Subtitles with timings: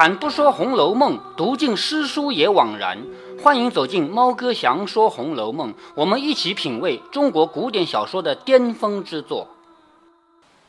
[0.00, 2.96] 开坛不说《红楼梦》，读尽诗书也枉然。
[3.44, 9.46] 欢迎走进猫哥祥说《红楼梦》，我们一起品味中国古典小说的巅峰之作。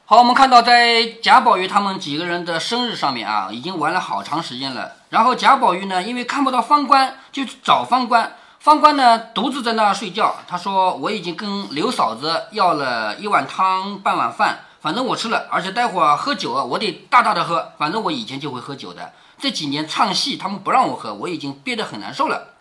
[0.04, 4.91] 好，我们看到在贾宝玉他们几个人的生日上面啊，已经玩了好长时间了。
[5.07, 8.36] 然后贾宝玉呢，因为看不到方官，就去找方官。
[8.60, 10.36] 方官呢，独自在那睡觉。
[10.46, 17.71] 他说：“我已经跟刘嫂子要了一碗汤，半碗饭。”反正我吃了，而且待会儿喝酒啊，我得大大的喝。
[17.77, 22.55] 反正我以前就会喝酒的，这几年唱戏他们不让我喝，我已经憋得很难受了。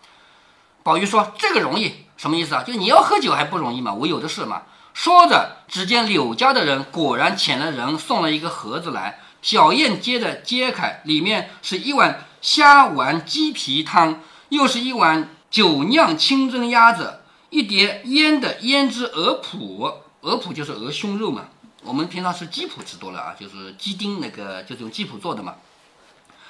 [0.83, 2.63] 宝玉说：“这个容易，什么意思啊？
[2.63, 3.93] 就你要喝酒还不容易吗？
[3.93, 4.61] 我有的是嘛。”
[4.93, 14.19] 说着，只见柳家的人果然遣了人送了一个盒子来，小燕接着揭开，里面是一碗虾丸鸡皮汤，
[14.49, 21.45] 又是一碗酒酿清蒸鸭子，一碟腌的胭脂鹅脯，鹅脯就是鹅胸肉嘛。
[21.83, 25.55] 我们平常吃鸡脯吃多了啊，就是鸡丁那个，就是用鸡脯做的嘛。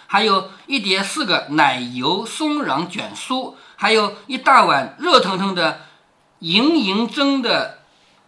[0.07, 5.81] 还有一碟四个奶油松瓤卷酥，还有一大碗热腾腾的
[6.39, 7.79] 莹莹蒸的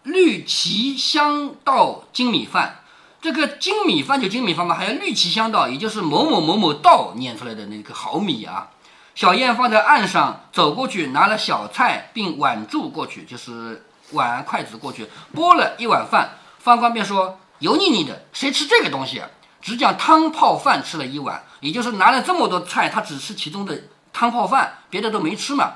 [0.02, 2.80] 绿旗香稻精米饭。
[3.20, 8.70] 这个精米饭就精米饭嘛，还有绿旗香稻，也就是某某某某稻碾出来的那个好米啊。
[9.14, 16.38] 小燕放在岸上，走过去拿了小菜，并挽住过去，就是碗筷子过去拨了一碗饭。
[16.64, 19.28] 方官便说：“油腻腻的，谁吃这个东西啊？
[19.60, 23.78] 只讲汤泡饭吃了一碗，也就是拿了这么多菜，他只吃其中的
[24.14, 25.74] 汤泡饭，别的都没吃嘛。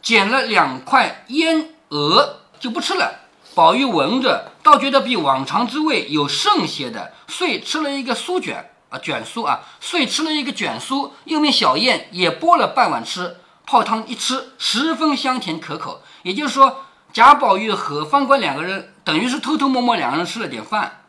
[0.00, 3.22] 捡了两块腌鹅就不吃了。
[3.56, 13.38] 宝玉闻着，倒觉得比往常之味有剩些的，遂吃了一个酥卷啊，卷酥啊，遂吃了一个卷酥，又命小燕也拨了半碗吃。
[13.66, 16.00] 泡汤一吃，十分香甜可口。
[16.22, 21.00] 也就是说。”贾宝玉和方官两个人等于是偷偷摸摸两个人吃了点饭，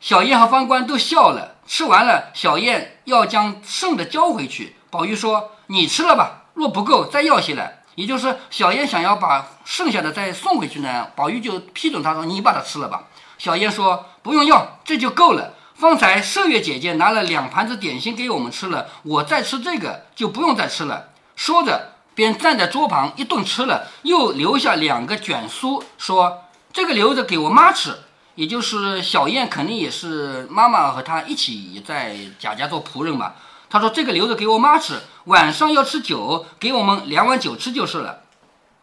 [0.00, 1.56] 小燕和方官都笑了。
[1.66, 4.76] 吃完了，小燕要将剩的交回去。
[4.90, 13.04] 宝玉说：“你吃了吧，若不够再要些来。”也就是小燕想要把剩下的再送回去呢，宝玉就批准他说：“你把它吃了吧。”
[13.36, 15.54] 小燕说：“不用要，这就够了。
[15.74, 21.91] 方才麝月姐姐拿了两盘子点心给我们吃了，我再吃这个就不用再吃了。”说着。
[22.14, 27.98] 便站在桌旁一顿吃了，又留下两个卷酥，说：“这个留着给我妈吃。”
[28.34, 33.34] 也就是小燕肯定也是妈妈和她一起在贾家做仆人嘛。
[33.68, 38.20] 他说：“这个留着给我妈吃，晚上要吃酒，给我们两碗酒吃就是了。”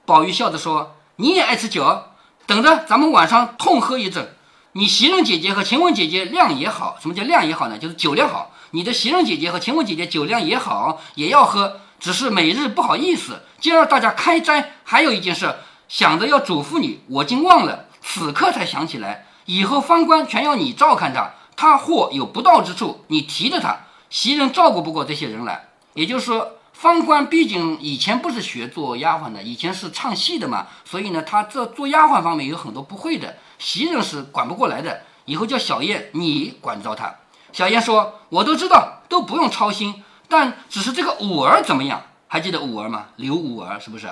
[0.05, 2.03] 宝玉笑着说：“你也爱吃酒，
[2.45, 4.35] 等着咱们晚上痛喝一阵。
[4.73, 7.77] 你袭人姐姐和晴雯姐姐量也好，什么叫量也好呢？
[7.77, 8.51] 就是酒量好。
[8.71, 15.53] 你的袭人姐姐和晴雯姐姐酒量也好，也要喝。”只是每日不好意思，今儿大家开斋，还有一件事，
[15.87, 19.25] 想着要嘱咐你，我竟忘了，此刻才想起来。
[19.45, 23.77] 以后方官全要你照看他，他或有不到之处，你提着他。
[24.09, 35.01] 袭人照顾不过这些人来，也就是说，方官毕竟以前不是学做丫鬟的，以前是唱戏的嘛，所以呢，他这做丫鬟方面有很多不会的，袭人是管不过来的。
[35.25, 37.13] 以后叫小燕你管着他。
[37.51, 42.01] 小燕说：“我都知道，都不用操心。”但只是这个五儿怎么样？
[42.27, 43.07] 还记得五儿吗？
[43.15, 44.07] 刘五儿是不是？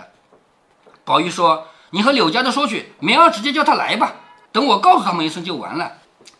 [1.05, 4.15] 宝玉说：“你和柳家的说去，明儿直接叫他来吧。
[4.51, 5.93] 等我告诉他们一声就完了。”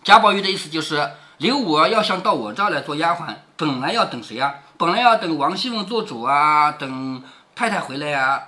[0.04, 4.56] 贾宝玉的意思就是，刘五儿要想到我这儿来做丫鬟，本来要等谁呀？
[4.78, 7.24] 本来要等王熙凤做主啊，等
[7.56, 8.44] 太太回来呀，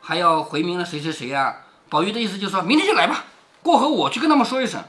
[0.00, 1.56] 还要回明了谁谁谁呀？
[1.88, 3.24] 宝玉的意思就是说明天就来吧，
[3.62, 4.82] 过后我去跟他们说一声。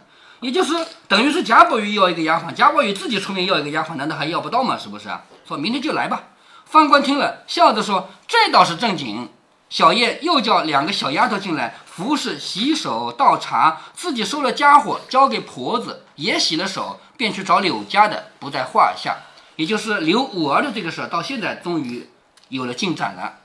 [0.45, 0.75] 也就是
[1.07, 4.78] 等于是贾宝玉要一个丫鬟，贾宝玉自己出面要一个丫鬟，难道还要不到吗？
[4.78, 5.23] 是不是啊？
[5.47, 6.22] 说明天就来吧。
[6.66, 9.28] 方官听了，笑着说：“这倒是正经。”
[9.72, 19.17] 小燕又叫两个小丫头进来，服侍洗手倒茶，自己收了家伙交给婆子，也洗了手，便去找柳家的，不在话下。
[19.55, 22.08] 也就是刘五儿的这个事，到现在终于
[22.49, 23.40] 有了进展了。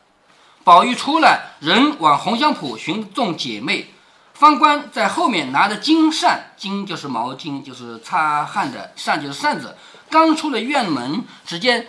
[0.62, 3.94] 宝玉出来，人往红香圃寻众姐妹。
[4.40, 9.76] 方官在后面拿着金扇，金就是毛巾，就是擦汗的扇，就是扇子。
[10.08, 11.88] 刚出了院门，只见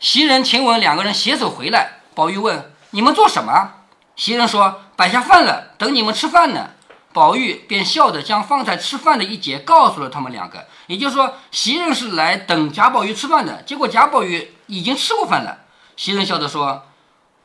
[0.00, 2.00] 袭人、晴雯两个人携手回来。
[2.16, 3.74] 宝玉问：“你们做什么？”
[4.16, 6.70] 袭人说：“摆下饭了，等你们吃饭呢。”
[7.14, 10.66] 宝玉便笑着将方才吃饭的一节告诉了他们两个。
[10.88, 15.58] 也就是说，袭人是来等贾宝玉吃饭的，结果贾宝玉已经吃过饭了。
[15.96, 16.82] 袭人笑着说：“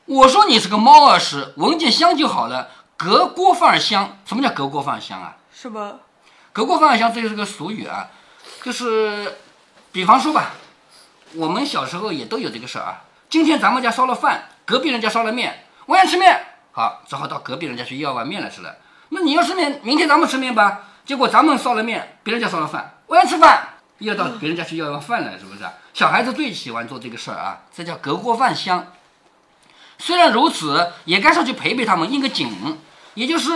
[0.06, 2.70] 我说你是个猫儿屎，闻见香就好了。”
[3.04, 5.36] 隔锅饭香，什么叫隔锅饭香啊？
[5.54, 5.96] 是吧？
[6.54, 8.08] 隔锅饭香，这就是个俗语啊，
[8.64, 9.40] 就是，
[9.92, 10.52] 比方说吧，
[11.34, 13.02] 我们小时候也都有这个事儿啊。
[13.30, 18.78] 今天咱们家烧了饭，隔壁人家烧了面，我想吃面，好，只好到隔壁人家去要碗面来吃了。
[19.10, 20.84] 那你要吃面，明天咱们吃面吧。
[21.06, 23.68] 结果咱们烧了面，别人家烧了饭，我想吃饭，
[23.98, 25.66] 要到别人家去要碗饭来，是不是？
[25.94, 28.94] 小孩子最喜欢做这个事儿啊，这叫隔锅饭香。
[29.98, 32.78] 虽然如此，也该上去陪陪他们，应个景。
[33.16, 33.52] 也就是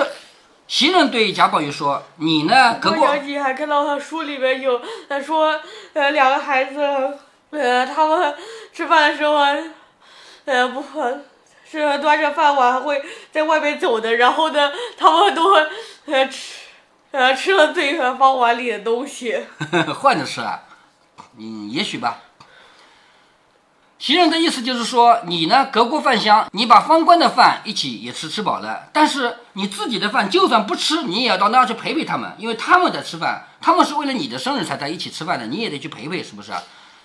[0.67, 5.59] 袭人对贾宝玉说：“你呢，隔过我想起还看到他书里面有他说，
[5.93, 6.79] 呃，两个孩子，
[7.51, 8.35] 呃，他们
[8.73, 9.35] 吃饭的时候，
[10.45, 10.83] 呃，不
[11.69, 13.01] 是端着饭碗会
[13.31, 15.53] 在外面走的，然后呢，他们都
[16.05, 16.59] 呃吃
[17.11, 19.41] 呃吃了对方碗里的东西。
[19.99, 20.63] 换着吃啊，
[21.39, 22.19] 嗯，也许吧。”
[23.99, 36.51] 袭人的意思就是说，你呢隔锅饭香，你把方官的饭一起也吃吃饱了，但是你自己的饭就算不吃，你也要到那儿去陪陪他们，因为他们在吃饭，他们是为了你的生日才在一起吃饭的，你也得去陪陪，是不是？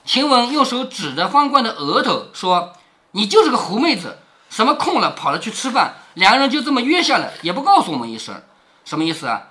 [0.05, 2.75] 晴雯用手指着方官的额头说
[3.12, 4.19] ：“你就是个狐妹子，
[4.50, 8.35] 什么空了跑了去吃饭，两个人就这么约下了，也不告诉我们一声，
[8.85, 9.44] 什么意思啊？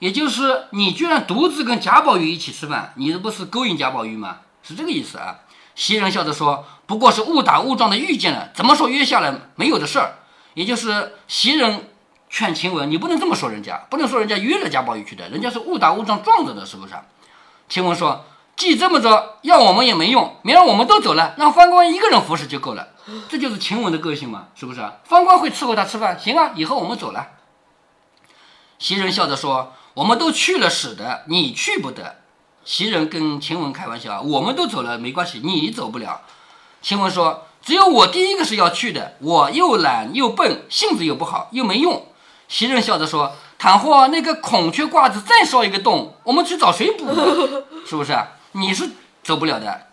[0.00, 4.38] 也就是你居然独自跟贾宝玉一起吃饭，你这不是勾引贾宝玉吗？
[4.64, 5.36] 是这个意思啊？”
[5.74, 10.14] 袭人笑着说：“不过是误打误撞的遇见了，怎么说约下来没有的事儿？
[10.54, 11.88] 也就是袭人
[12.28, 16.94] 劝晴雯，你不能这么说人家，不能说人家约了贾宝玉去的，人家是误打误撞撞着的，是不是？”
[17.68, 22.88] 晴雯说：“既这么着，要我们也没用，明儿我们都走了，让方官一个人服侍就够了。
[23.28, 24.80] 这就是晴雯的个性嘛，是不是？
[25.04, 27.28] 方官会伺候他吃饭，行啊，以后我们走了。”
[28.78, 32.16] 袭人笑着说：“我们都去了使的，你去不得。”
[32.64, 36.20] 袭人跟晴雯开玩笑：“我们都走了，没关系，你走不了。”
[36.80, 42.06] 晴雯说：“只有我第一个是要去的，我又懒又笨，性子又不好，又没用。”
[42.48, 47.06] 袭人笑着说：“倘或那个孔雀褂子再烧一个洞，我们去找谁补？
[47.84, 48.16] 是不是？
[48.52, 48.90] 你是
[49.24, 49.86] 走不了的，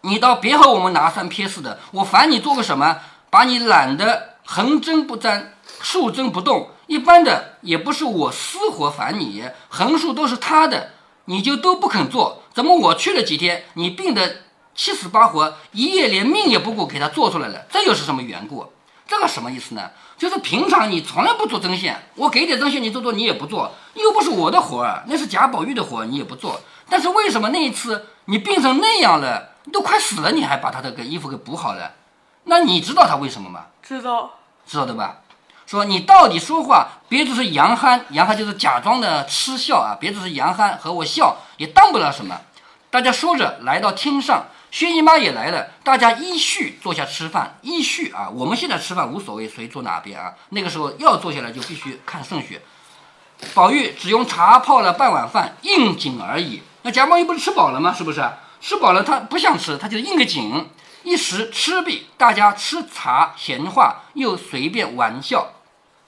[0.00, 1.78] 你倒别和我们拿三撇四的。
[1.92, 2.98] 我烦你做个什么，
[3.30, 6.70] 把你懒得横针不沾，竖针不动。
[6.86, 10.90] 一般的也不是我私活烦你，横竖都是他的。”
[11.26, 14.38] 你就都不肯做，怎么我去了几天，你病得
[14.74, 17.66] 七死八活，一夜连命也不顾给他做出来了？
[17.70, 18.72] 这又是什么缘故？
[19.06, 19.90] 这个什么意思呢？
[20.18, 26.60] 就是平常你从来不做针线，我给点针线你做做，你也不做，又不是我的活儿，那是贾宝玉的活儿，你也不做。
[26.88, 31.92] 但是为什么那一次你病成那样了，都快死了，你还把他的个衣服给补好了？
[32.44, 33.66] 那你知道他为什么吗？
[33.82, 34.30] 知道，
[34.66, 35.18] 知道的吧？
[35.66, 42.40] 说你到底说话，别只是扬憨，扬憨就是假装的痴笑啊，别只是扬憨和我笑也当不了什么。
[42.88, 48.28] 大家说着来到厅上，薛姨妈也来了，大家依序坐下吃饭，依序啊。
[48.32, 52.60] 我们现在吃饭无所谓谁坐哪边啊，那个时候要坐下来就必须看顺序。
[53.52, 56.62] 宝玉只用茶泡了半碗饭应景而已。
[56.82, 57.92] 那贾宝玉不是吃饱了吗？
[57.92, 58.24] 是不是？
[58.60, 60.70] 吃饱了他不想吃，他就应个景。
[61.02, 65.46] 一时吃毕，大家吃茶闲话，又随便玩笑。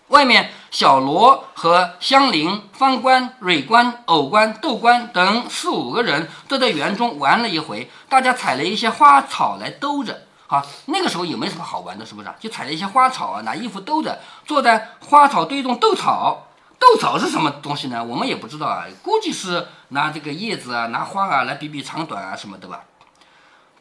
[0.08, 10.22] 外面，小罗和香菱、方官、蕊官、藕官、豆官等四五个人都在园中玩了一回，大家采了一些花草来兜着。
[10.46, 12.28] 啊，那个时候也没什么好玩的，是不是？
[12.40, 16.46] 就采了一些花草啊，拿衣服兜着，坐在花草堆中斗草。
[16.78, 18.02] 斗草是什么东西呢？
[18.02, 22.84] 我们也不知道啊，估计是拿这个叶子啊、拿花啊来比比长短啊什么的吧。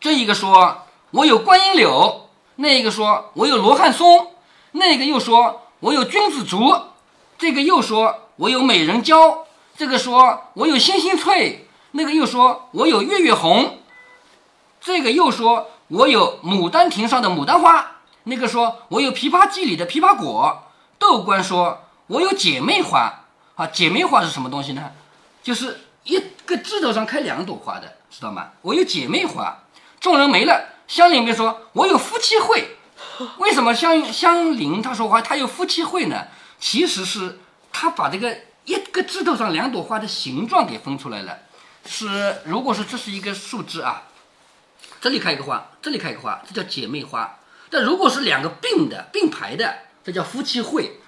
[0.02, 4.34] 这一个说我有观音柳，那一个说我有罗汉松，
[4.74, 5.62] 那个又说。
[5.80, 6.76] 我有君子竹，
[7.38, 9.46] 这个又说我有美人蕉，
[9.78, 13.80] 这个说我有星星翠，那个又说我有月月红，
[14.82, 20.64] 这个又说我有牡丹亭上的牡丹花，那个说我有枇杷记里的枇杷果。
[20.98, 24.92] 豆官说我有姐妹花，啊，姐妹花是什么东西呢？
[25.44, 28.48] 就是一个枝头上开两朵花的，知道吗？
[28.64, 29.60] 我有姐妹花。
[30.00, 32.77] 众人没了，香菱便说我有夫妻会。
[33.38, 36.28] 为什么香香菱他说话他有夫妻会呢？
[36.60, 37.40] 其实是
[37.72, 41.40] 他把这个一个枝头上两朵花的形状给分出来了。
[41.86, 44.04] 是，如果说这是一个树枝啊，
[45.00, 47.38] 这里开一个花，这里开一个花，这叫姐妹花。
[47.70, 51.00] 但如果是两个并的并排的，这叫夫妻会。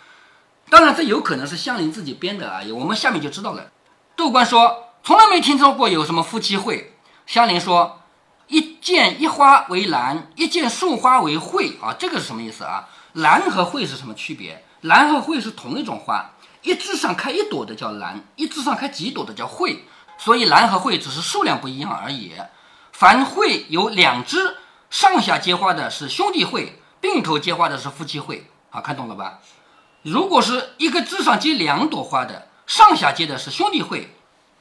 [0.69, 2.61] 当然，这有可能是香菱自己编的啊。
[2.73, 3.71] 我们下面就知道了。
[4.15, 6.93] 窦官说从来没听说过有什么夫妻会。
[7.27, 7.98] 香菱说。
[8.49, 12.89] 一见一花为兰，一见树花为蕙啊，这个是什么意思啊？
[13.13, 14.65] 兰和蕙是什么区别？
[14.81, 16.31] 兰和蕙是同一种花，
[16.63, 19.83] 一枝上开一朵的叫兰，一枝上开几朵的叫蕙，
[20.17, 22.33] 所以兰和蕙只是数量不一样而已。
[22.91, 24.57] 凡蕙有两枝，
[24.89, 28.49] 上下结花的是兄弟会，并头结花的是夫妻会。
[28.71, 29.39] 好看懂了吧？
[30.01, 34.09] 如果是一个枝上结两朵花的，上下结的是兄弟会，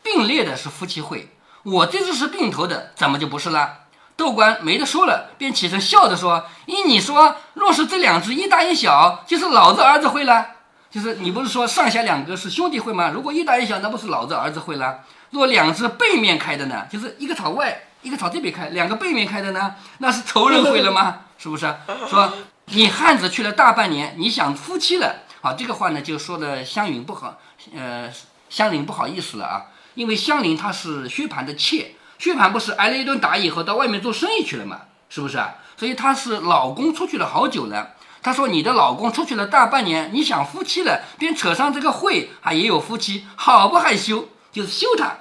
[0.03, 1.29] 并列的是夫妻会。
[1.65, 3.81] 我这只是并头的，怎么就不是了？
[4.17, 10.47] 窦官没得说了，便起身笑着说：“依你说，若是这两只一大一小，就是老子儿子会了。
[10.91, 13.11] 就是你不是说上下两个是兄弟会吗？
[13.15, 15.01] 如果一大一小，那不是老子儿子会了？
[15.31, 21.21] 若两只背面开的呢，就是一个朝外，一个朝这边开，两个背面开的呢，那是仇人会了吗？
[21.37, 21.73] 是不是？
[22.09, 22.33] 说
[22.65, 27.39] 你汉子去了大半年，你想夫妻了，好，这个话呢就说的湘云不好，
[27.77, 28.11] 呃，
[28.49, 29.67] 湘菱不好意思了啊，
[29.99, 35.57] 因为香菱她是薛蟠的妾，薛蟠不是挨了一顿打以后到外面做生意去了嘛，是不是啊？
[35.77, 37.97] 所以她是老公出去了好久了。
[38.23, 44.29] 她说：“你的老公出去了大半年，你想夫妻了，便扯上这个会，还也有夫妻，好不害羞？
[44.53, 45.17] 就是羞他。”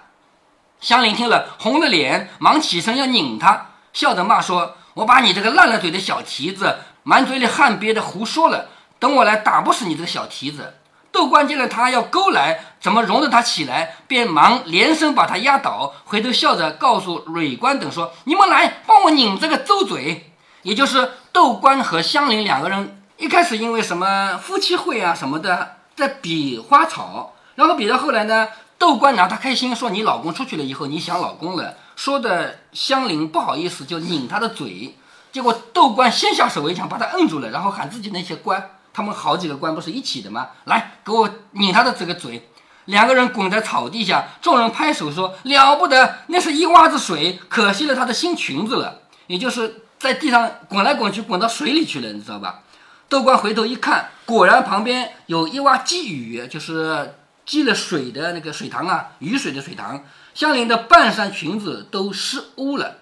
[0.80, 8.70] 香菱听了，红了脸，忙起身要拧他，笑着骂说：“我把你这个烂了嘴的小蹄子，满嘴里汗憋的胡说了，
[9.00, 10.76] 等我来打不死你这个小蹄子。”
[11.18, 20.32] 窦官见了他要勾来，怎么容得他起来，便忙连声把他压倒，回头笑着告诉蕊官等说：“你们来帮我拧这个周嘴。”
[20.62, 34.96] 也就是窦官和香菱两个人一开始因为什么夫妻会啊什么的在比花草，然后比到后来呢，窦官拿他开心，说你老公出去了以后你想老公了，说的香菱不好意思就拧他的嘴，
[35.32, 40.48] 结果窦官先下手为强把他摁住了，然后喊自己那些官，他们好几个官不是一起的吗？
[40.64, 42.50] 来给我拧他的这个嘴，
[42.86, 52.62] 两个人滚在草地下，众人拍手说了不得，那是一洼子水，可惜了他的新裙子了，也就是在地上滚来滚去，滚到水里去了，你知道吧？
[53.08, 57.14] 窦官回头一看，果然旁边有一洼积雨，就是
[57.46, 60.04] 积了水的那个水塘啊，雨水的水塘。
[60.34, 62.98] 相邻的半扇裙子都湿污了，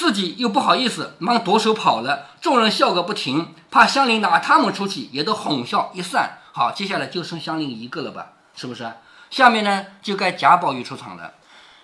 [0.00, 2.28] 自己又不好意思，忙夺手跑了。
[2.40, 6.38] 众人笑个不停，怕香菱拿他们出气，也都哄笑一散。
[6.52, 8.28] 好，接下来就剩香菱一个了吧？
[8.56, 8.90] 是不是？
[9.28, 11.34] 下面呢，就该贾宝玉出场了。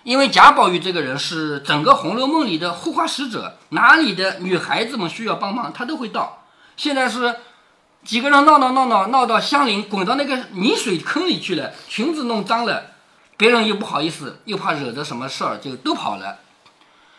[0.01, 6.41] 因为贾宝玉这个人是整个《红楼梦》里的护花使者，哪里的女孩子们需要帮忙，他都会到。
[6.75, 7.35] 现在是
[8.03, 12.83] 几个人闹闹闹闹闹到香菱滚到那个泥水坑里去了，裙子弄脏了，
[13.37, 16.39] 别人又不好意思，又怕惹得什么事儿，就都跑了。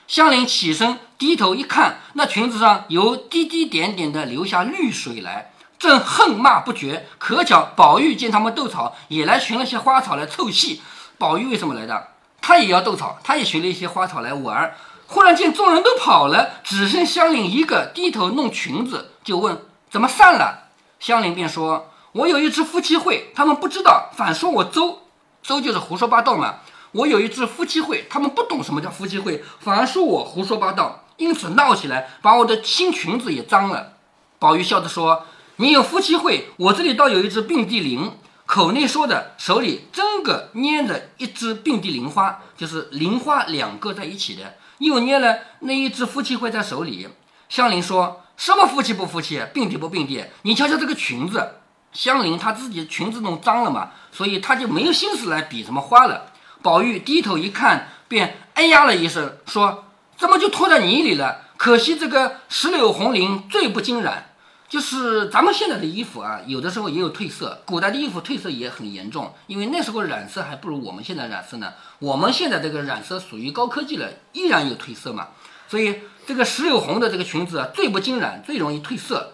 [0.09, 7.07] 香菱起身低头一看，那裙子上有滴滴点点的流下绿水来，正恨骂不绝。
[7.19, 10.81] 可巧宝玉见他们斗草，也来寻了些花草来凑戏。
[11.19, 12.09] 宝玉为什么来的？
[12.41, 14.75] 他也要斗草，他也寻了一些花草来玩。
[15.07, 19.61] 忽然见众人都跑了，只剩香菱一个低头弄裙子，就问
[19.91, 20.71] 怎么散了。
[20.99, 25.00] 香菱便说：“我有一支夫妻会，他们不知道，反说我周
[25.43, 26.61] 周就是胡说八道嘛。
[26.92, 33.95] 我有一支夫妻会，他们不懂什么叫夫妻会，反而说我胡说八道，因此闹起来，把我的新裙子也脏了。”
[34.38, 35.26] 宝玉笑着说
[35.57, 38.12] ：“你有夫妻会，我这里倒有一支并蒂莲。”
[38.47, 47.09] 口内说的，手里真个捏着一只并蒂莲花，就是莲花两个在一起的，又捏了那一只夫妻会在手里。
[47.50, 50.25] 香菱说什么夫妻不夫妻，并蒂不并蒂？
[50.42, 51.57] 你瞧瞧这个裙子，
[51.92, 56.33] 香菱她自己裙子弄脏了嘛，所以她就没有心思来比什么花了。
[56.62, 59.85] 宝玉低头一看，便哎呀了一声，说
[60.17, 61.43] 怎么就拖在泥里了？
[61.57, 64.25] 可惜这个石榴红绫最不经染。
[64.69, 67.62] 就是咱们现在的衣服啊，有的时候也有褪色。
[67.65, 71.73] 古代的衣服褪色也很严重，因为那时候染色还不如我们现在染色呢。
[72.00, 75.29] 我们现在这个染色属于高科技了，依然有褪色嘛。
[75.69, 79.33] 所以这个石榴红的这个裙子啊，最不经染，最容易褪色。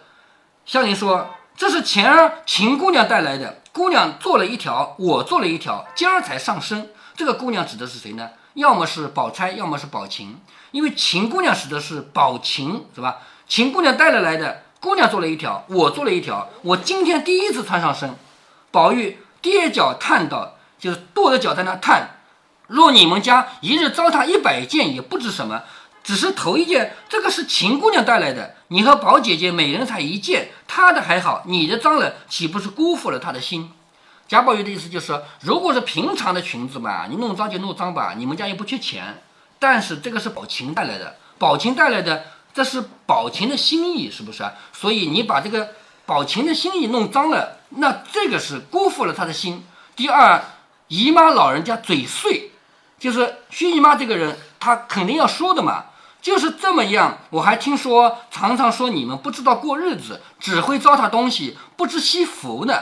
[0.65, 6.89] 香菱说：“这是前儿秦姑娘带来的，姑娘做了一条，我做了一条，今儿才上身。
[7.15, 8.29] 这个姑娘指的是谁呢？
[8.55, 10.37] 要么是宝钗，要么是宝琴。
[10.71, 13.19] 因为秦姑娘指的是宝琴，是吧？
[13.47, 18.15] 秦姑娘带了来的。”姑娘做了一条，我做了一条，我今天第一次穿上身。
[18.69, 22.19] 宝玉跌脚叹道：“就是跺着脚在那叹。
[22.67, 25.63] 若你们家一日糟蹋一百件，也不知什么。
[26.03, 33.71] 只是头一件，这个是秦姑娘带来的，你和宝姐姐每人才一件，她的还好，你的脏了，岂不是辜负了她的心？”
[34.27, 39.21] 贾宝玉的意思就是，如果是平常的裙子嘛，你弄脏就弄脏吧，你们家又不缺钱。
[39.59, 42.25] 但是这个是宝琴带来的，宝琴带来的。
[42.53, 44.49] 这是宝琴的心意，是不是？
[44.71, 45.71] 所以你把这个
[46.05, 49.65] 宝琴的心意弄脏了，那这个是辜负了他的心。
[49.93, 50.41] 第二，
[50.87, 52.51] 姨妈老人家嘴碎，
[52.97, 55.85] 就是薛姨妈这个人，她肯定要说的嘛。
[56.21, 62.73] 就是这么样，我还听说常常说你们不知道过日子，只会糟蹋东西，不知惜福呢。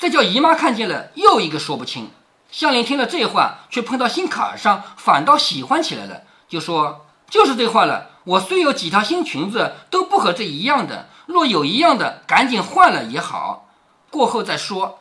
[0.00, 2.08] 这叫姨妈看见了，又一个说不清。
[2.50, 8.06] 香菱听了这话，却碰到心坎上，反倒喜欢起来了，就说就是这话了。
[8.24, 11.10] 我虽有几条新裙子，都不和这一样的。
[11.26, 13.68] 若有一样的，赶紧换了也好，
[14.08, 15.00] 过后再说。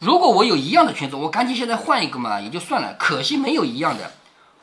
[0.00, 2.94] 如果我有一样的裙子，我赶紧现在换一个嘛，也就算了。
[2.98, 4.10] 可惜没有一样的。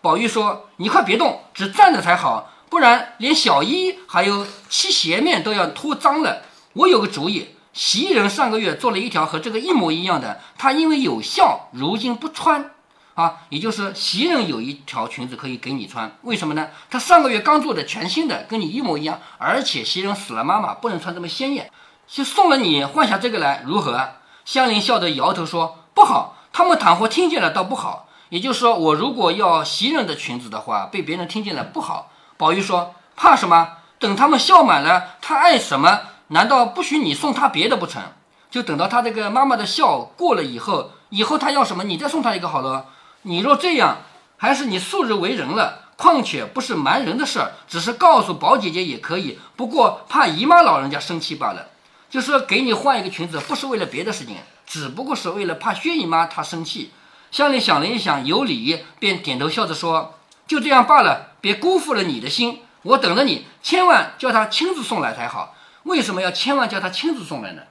[0.02, 6.42] 宝玉说：“你快别动，只站着才好，不然连小衣还有漆鞋面都要脱脏了。
[6.74, 12.72] 我有个主意，袭人上个月做了一条和这个一模一样的，她因为有效，如今不穿。
[13.14, 16.70] 啊，也就是袭人有一条裙子可以给你穿，为什么呢？
[16.90, 21.72] 她上个月刚做的，全新的，跟你一模一样，而且袭人死了妈妈，不能穿这么鲜艳，
[22.08, 24.10] 就送了你，换下这个来如何？
[24.44, 28.08] 香菱笑着摇头说：“不好，他们倘或听见了，倒不好。
[28.30, 33.74] 也就是说，我如果要袭人的裙子的话，被别人听见了不好。”宝玉说：“怕什么？
[34.00, 36.02] 等他们笑满了，他爱什么？
[36.30, 38.02] 难道不许你送他别的不成？
[38.50, 42.88] 就等到他这个妈妈的笑过了以后，以后他要什么，你再送他一个好了。
[43.24, 43.98] 你若这样，
[44.38, 45.84] 还是你素日为人了。
[45.98, 49.40] 况且不是瞒人的事儿，只是告诉宝姐姐也可以。
[49.56, 51.70] 不过怕姨妈老人家生气罢了。
[52.10, 56.92] 就是给你换一个裙子，不是为了别的事情，只不过是为了怕薛姨妈她生气。”
[57.30, 60.14] 香菱想了一想，有理，便点头笑着说。
[60.48, 62.62] 就这样罢了，别辜负了你的心。
[62.84, 65.54] 我等着你，千万叫他亲自送来才好。
[65.88, 67.64] 为什么要千万叫他亲自送来呢？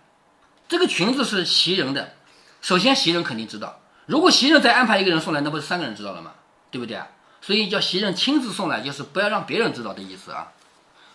[0.69, 2.15] 这个裙子是袭人的，
[2.61, 3.79] 首先袭人肯定知道。
[4.07, 6.33] 如果袭人再安排一个人送来，那不是三个人知道了吗？
[6.71, 7.07] 对不对啊？
[7.41, 10.49] 所以叫袭人亲自送来，就是不要让别人知道的意思啊。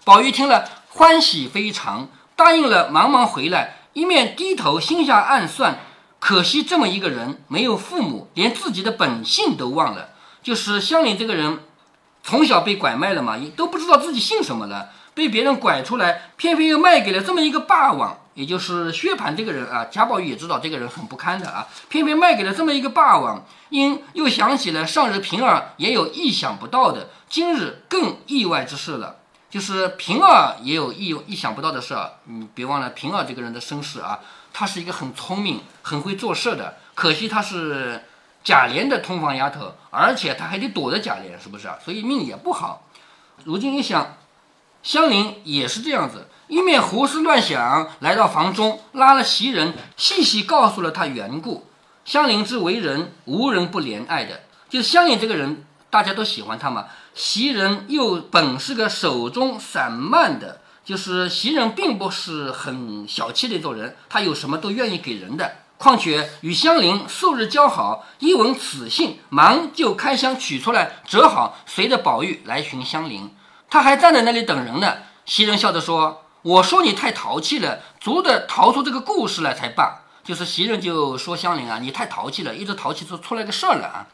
[0.05, 5.79] 宝玉听了欢喜非常，答应了，忙忙回来，一面低头心下暗算：
[6.19, 10.09] 可惜这么一个人，没有父母，连自己的本性都忘了。
[10.41, 11.59] 就是香菱这个人，
[12.23, 19.85] 从小被拐卖了嘛，也都不知道自己姓什么了，被别人拐出来，偏偏又卖给了这么一个霸王，也就是薛蟠这个人啊。
[19.91, 23.43] 贾宝玉也知道这个人很不堪的啊，偏偏卖给了这么一个霸王。
[23.69, 29.17] 因又想起了上日平儿也有意想不到的，今日更意外之事了，
[29.49, 32.11] 就是平儿也有意意想不到的事儿。
[32.25, 34.19] 你别忘了平儿这个人的身世啊，
[34.53, 38.03] 他是一个很聪明、很会做事的，可惜他是。
[38.43, 41.77] 贾琏的通房丫头，而且他还得躲着贾琏，是不是啊？
[41.83, 42.87] 所以命也不好。
[43.43, 44.17] 如今一想，
[44.81, 51.67] 香菱也是这样子，一面胡思乱想，来到房中，拉了袭人，细细告诉了他缘故。
[52.03, 56.87] 香菱之为人，无人不怜爱的，就是香菱这个人，大家都喜欢她嘛。
[57.13, 65.57] 袭人又本是个手中散漫的，就是袭人并不是很小气的一种人，她有什么都愿意给人的。
[65.81, 73.33] 况且与香菱素日交好，一闻此信，忙就开箱取出来，折好，随着宝玉来寻香菱。
[73.67, 74.97] 他还站在那里等人呢。
[75.25, 84.05] 袭人笑着说：“我说你太淘气了，足得逃出这个故事来才罢。”就是袭人就说香菱啊，你太淘气了，一直淘气出出来个事儿了啊。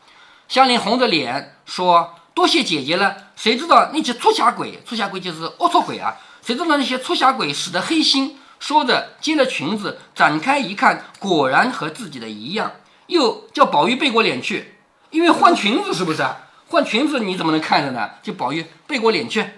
[0.48, 3.14] 香菱红着脸说：“多谢姐姐了。
[3.36, 6.16] 谁知道那些出侠鬼，出侠鬼就是龌龊鬼啊！
[6.42, 12.72] 谁知道那些出侠鬼使得黑心。”说着，接了裙子展开一看，果然和自己的一样。
[13.08, 14.76] 又叫宝玉背过脸去，
[15.12, 16.26] 因为换裙子是不是？
[16.68, 18.10] 换裙子你怎么能看着呢？
[18.22, 19.50] 就宝玉背过脸去，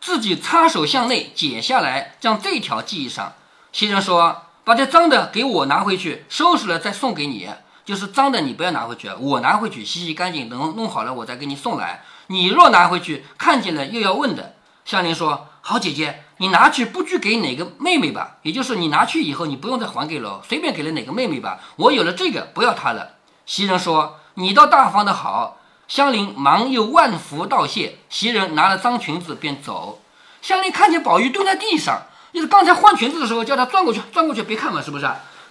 [0.00, 3.34] 自己插手向内解下来，将这条系上。
[3.70, 7.48] 袭人说：“把这脏的给我拿回去，收拾了再送给你。
[7.84, 12.02] 就是脏的你不要拿回去，我拿回去洗洗干净，等弄好了我再给你送来。
[12.26, 21.60] 你若拿回去，看见了又要问的。”香菱说：“好姐姐。”你拿去不拘给哪个妹妹吧，也就是你拿去以后，你不用再还给了，随便给了哪个妹妹吧。
[21.76, 23.16] 我有了这个，不要她了。
[23.44, 27.98] 袭人说：“你倒大方的好。”香菱忙又万福道谢。
[28.08, 30.00] 袭人拿了脏裙子便走。
[30.40, 35.06] 香菱看见宝玉蹲在地上，就是刚才换裙子的时候叫他转过去，转过去，别看嘛，是不是？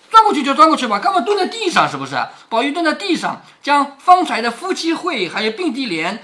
[0.10, 1.88] 转过去就转过去吧，干嘛蹲在地上？
[1.88, 2.17] 是不是？
[2.49, 6.23] 宝玉蹲在地上，将方才的夫妻会还有并蒂莲，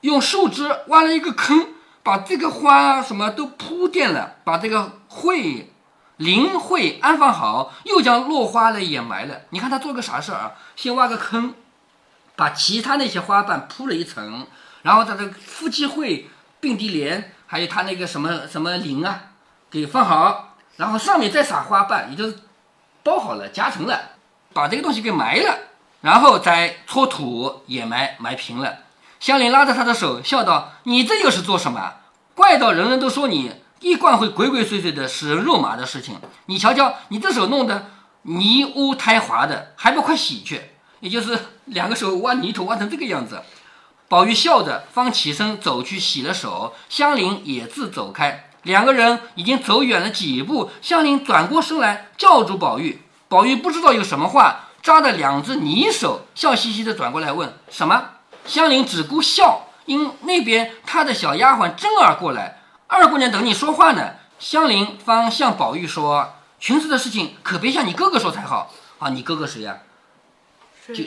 [0.00, 1.68] 用树枝挖了一个坑。
[2.02, 5.72] 把这个花什么都铺垫了，把这个会
[6.16, 9.42] 灵会安放好，又将落花呢掩埋了。
[9.50, 10.52] 你看他做个啥事儿啊？
[10.76, 11.54] 先挖个坑，
[12.36, 14.46] 把其他那些花瓣铺了一层，
[14.82, 16.28] 然后他的夫妻会、
[16.60, 19.20] 并蒂莲，还有他那个什么什么灵啊，
[19.70, 22.36] 给放好，然后上面再撒花瓣，也就是
[23.02, 24.00] 包好了、夹层了，
[24.52, 25.58] 把这个东西给埋了，
[26.00, 28.78] 然后再搓土掩埋，埋平了。
[29.22, 31.92] 香菱拉着他的手，笑道：“你这又是做什么？
[32.34, 36.18] 怪到人人都说你一贯会鬼鬼祟祟的、使人肉麻的事情。
[36.46, 37.86] 你瞧瞧，你这手弄得
[38.22, 40.60] 泥污苔滑的，还不快洗去？
[40.98, 43.40] 也就是两个手挖泥土挖成这个样子。”
[44.10, 46.74] 宝玉笑着，方起身走去洗了手。
[46.88, 48.50] 香菱也自走开。
[48.64, 53.00] 两个人已经走远了几步，香菱转过身来叫住宝玉。
[53.28, 58.02] 宝玉不知道有什么话，扎着两只泥手，笑嘻嘻的转过来问：“什么？”
[58.44, 64.14] 香菱只顾笑，因那边她的小丫鬟真儿过来，二姑娘等你说话呢。
[64.38, 69.08] 香菱方向宝玉说：“裙子的事情可别向你哥哥说才好啊！
[69.10, 69.78] 你哥哥谁呀？
[70.88, 71.04] 就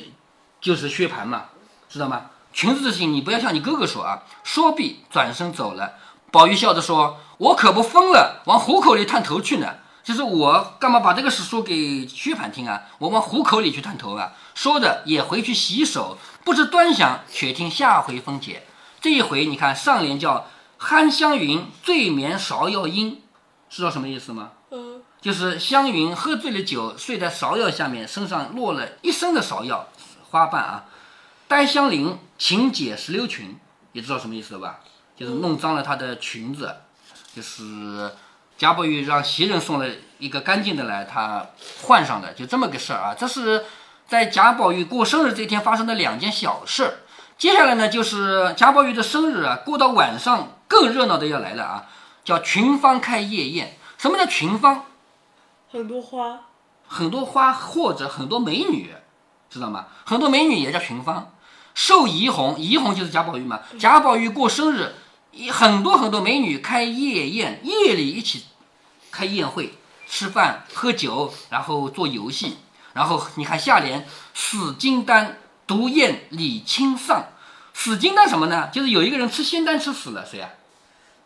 [0.62, 1.46] 就是薛蟠嘛，
[1.90, 2.28] 知道吗？
[2.54, 5.96] 裙子的事情你不要向你哥哥说啊。”说毕，转身走了。
[6.32, 12.84] 宝玉笑着说：“我可不疯了，往虎口里探头去呢。”就是我干嘛把这个事说给薛蟠听啊？
[13.00, 14.32] 我往虎口里去探头啊！
[14.54, 18.62] 说着也回去洗手，不知端详，且听下回分解。
[19.02, 20.48] 这一回你看上联叫
[20.80, 23.24] “酣香云醉眠芍药阴”，
[23.68, 24.52] 知道什么意思吗？
[24.70, 29.88] 嗯，就是香云喝醉了酒，睡在芍药下面，身上落了一身的芍药
[30.30, 30.86] 花瓣啊。
[31.48, 33.58] 呆香菱请解石榴裙，
[33.94, 34.82] 也知道什么意思了吧？
[35.18, 36.76] 就是弄脏了她的裙子，
[37.36, 38.12] 就是
[38.56, 39.88] 贾宝玉让袭人送了
[40.20, 41.44] 一个干净的来，她
[41.82, 43.16] 换上的，就这么个事儿啊。
[43.18, 43.66] 这是
[44.08, 47.00] 在贾宝玉过生日这天发生的两件小事。
[47.38, 51.86] 接下来呢，就是贾宝玉的生日啊，过到晚上更热闹的要来了啊，
[52.24, 53.78] 叫群芳开夜宴。
[53.98, 54.86] 什么叫群芳？
[55.72, 56.42] 很多花，
[56.88, 58.94] 很多花或者很多美女，
[59.50, 59.88] 知道吗？
[60.06, 61.32] 很多美女也叫群芳。
[61.74, 63.60] 寿怡红，怡红就是贾宝玉嘛。
[63.80, 64.94] 贾宝玉过生日，
[65.32, 68.46] 一很多很多美女开夜宴，夜里一起
[69.12, 69.74] 开宴会，
[70.08, 72.58] 吃饭喝酒，然后做游戏。
[72.96, 77.26] 然后你看下联，死金丹独宴李清丧。
[77.74, 78.70] 死金丹什么呢？
[78.72, 80.50] 就是有一个人吃仙丹吃死了，谁啊？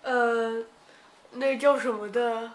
[0.01, 0.63] 呃，
[1.33, 2.49] 那叫什么的？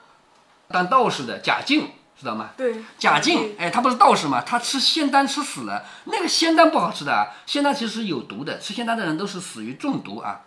[0.66, 2.50] 当道士的贾静，知道吗？
[2.57, 4.40] 对，贾静，哎，他不是道士吗？
[4.40, 10.40] 他吃仙丹吃死了，那个仙丹不好吃的啊，仙丹其实有毒的，吃仙丹的人都是死于中毒啊。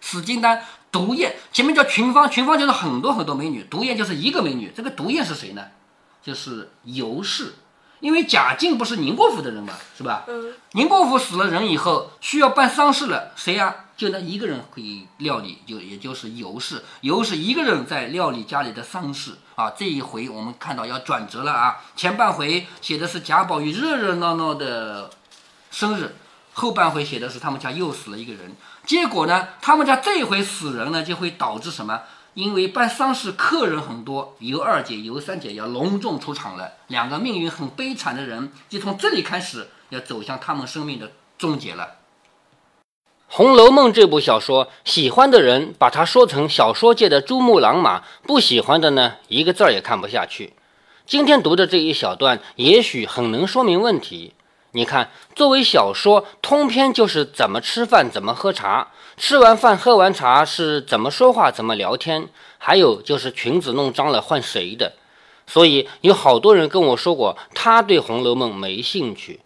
[0.00, 4.72] 死金丹毒宴，前面叫群芳，群芳就是很多很多美女，毒宴就是一个美女。
[4.72, 5.66] 这个毒宴是谁呢？
[6.22, 7.54] 就是尤氏，
[8.02, 10.24] 因为贾敬不是宁国府的人嘛，是吧？
[10.26, 16.82] 嗯，宁国府死了人以后，需要办丧事了，谁呀、就那一个人可以料理，就也就是尤氏。
[17.02, 19.70] 尤氏一个人在料理家里的丧事啊。
[19.70, 25.08] 这一回我们看到要转折了啊，前半回写的是贾宝玉热热闹闹的
[25.70, 26.16] 生日，
[26.54, 28.56] 后半回写的是他们家又死了一个人。
[28.84, 32.00] 结果呢，他们家这一回死人呢，就会导致什么？
[32.34, 41.84] 因为办丧事客人很多，尤二姐、尤三姐要隆重出场了，两个命运很悲惨的人，就从这里开始要走向他们生命的终结了。
[43.34, 50.54] 《红楼梦》这部小说，喜欢的人把它说成小说界的珠穆朗玛，不喜欢的呢，一个字儿也看不下去。
[51.06, 54.32] 今天读的这一小段，也许很能说明问题。
[54.74, 64.94] 你看，作为小说，通篇就是怎么吃饭，怎么喝茶，吃完饭喝完茶是怎么说话，怎么聊天，还有就是裙子弄脏了换谁的。
[65.46, 69.40] 所以有好多人跟我说过，他对《红楼梦》没兴趣。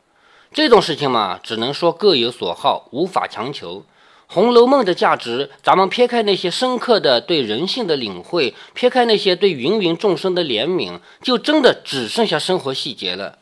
[0.52, 3.81] 这种事情嘛，只能说各有所好，无法强求。
[4.26, 13.38] 《红楼梦》的价值，咱们撇开那些深刻的对人性的领会，撇开那些对芸芸众生的怜悯，就真的只剩下生活细节了。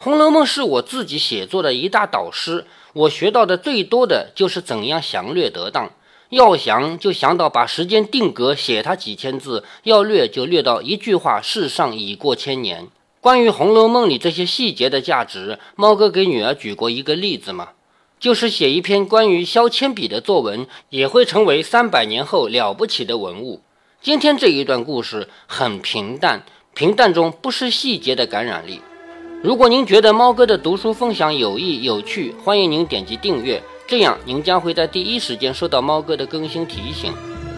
[0.04, 2.66] 《红楼梦》是我自己写作的一大导师，
[2.98, 5.92] 我学到的最多的就是怎样详略得当。
[6.30, 12.88] 要详就详到把时间定格，写它几千字；要略就略到一句话：世上已过千年。
[13.20, 17.70] 关于《红楼梦》里这些细节的价值，猫哥给女儿举过一个例子嘛，
[18.18, 23.62] 就是写一篇关于削铅笔的作文，也会成为三百年后了不起的文物。
[24.02, 28.80] 今天这一段故事很平淡，平淡中不失细节的感染力。
[29.40, 37.12] 如果您觉得猫哥的读书分享有益有趣，欢迎您点击订阅，这样您将会在第一时间收到猫哥的更新提醒。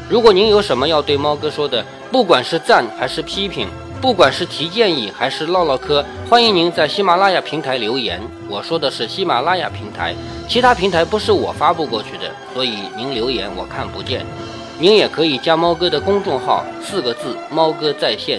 [0.07, 3.67] 如果您有什么要对猫哥说的，不管是赞还是批评，
[3.99, 8.21] 不管是提建议还是唠唠嗑，欢迎您在喜马拉雅平台留言。
[8.47, 10.15] 我说的是喜马拉雅平台，
[10.47, 14.27] 其他平台不是我发布过去的，所以您留言我看不见。
[14.79, 18.39] 您也可以加猫哥的公众号，四个字“猫哥在线”。